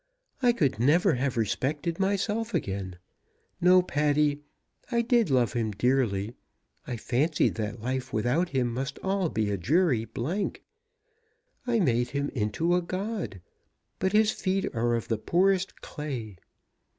[0.41, 2.95] I could never have respected myself again.
[3.61, 4.41] No, Patty,
[4.91, 6.33] I did love him dearly.
[6.87, 10.63] I fancied that life without him must all be a dreary blank.
[11.67, 13.41] I made him into a god;
[13.99, 16.37] but his feet are of the poorest clay!